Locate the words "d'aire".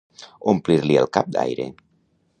1.37-1.71